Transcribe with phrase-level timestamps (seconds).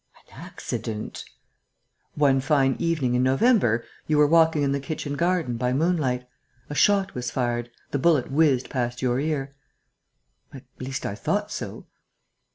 [0.25, 1.23] "An accident...."
[2.15, 6.27] "One fine evening in November, you were walking in the kitchen garden, by moonlight.
[6.71, 9.53] A shot was fired, The bullet whizzed past your ear."
[10.53, 11.85] "At least, I thought so."